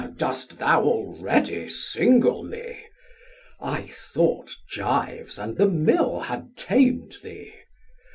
Har: 0.01 0.07
Dost 0.09 0.57
thou 0.57 0.81
already 0.81 1.69
single 1.69 2.41
me; 2.41 2.85
I 3.59 3.83
thought 3.85 4.51
Gives 4.75 5.37
and 5.37 5.57
the 5.57 5.67
Mill 5.69 6.21
had 6.21 6.57
tam'd 6.57 7.17
thee? 7.21 7.53